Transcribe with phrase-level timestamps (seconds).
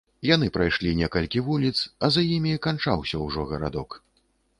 [0.27, 1.73] Яны прайшлі некалькі вуліц,
[2.07, 3.89] а за імі канчаўся ўжо гарадок.